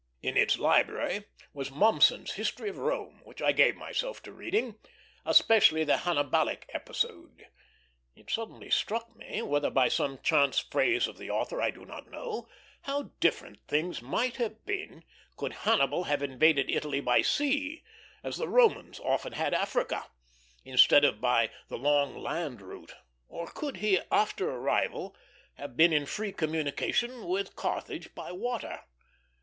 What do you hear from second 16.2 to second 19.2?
invaded Italy by sea, as the Romans